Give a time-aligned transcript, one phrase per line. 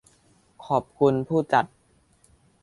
[0.65, 1.65] ขอบคุณผู้จัด